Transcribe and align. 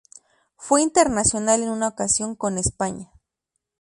Fue 0.57 0.81
internacional 0.81 1.61
en 1.61 1.69
una 1.69 1.87
ocasión 1.87 2.35
con 2.35 2.57
España. 2.57 3.11